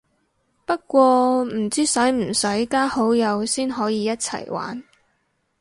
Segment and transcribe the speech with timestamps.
[0.65, 4.83] 不過唔知使唔使加好友先可以一齊玩